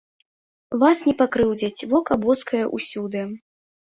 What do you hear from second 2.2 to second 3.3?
боскае ўсюды.